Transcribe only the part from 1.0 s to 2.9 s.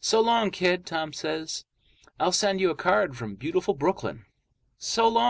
says. "I'll send you a